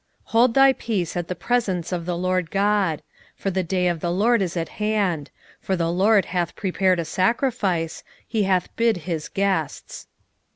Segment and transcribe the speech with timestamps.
[0.29, 3.03] 1:7 Hold thy peace at the presence of the Lord GOD:
[3.35, 7.05] for the day of the LORD is at hand: for the LORD hath prepared a
[7.05, 10.07] sacrifice, he hath bid his guests.